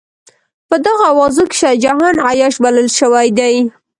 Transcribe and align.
په 0.69 0.75
دغو 0.85 1.03
اوازو 1.11 1.43
کې 1.49 1.55
شاه 1.59 1.79
جهان 1.83 2.15
عیاش 2.27 2.55
بلل 2.63 2.87
شوی 2.97 3.27
دی. 3.37 3.55